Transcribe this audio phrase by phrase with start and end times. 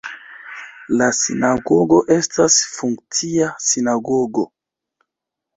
[1.01, 4.49] La sinagogo estas funkcia sinagogo.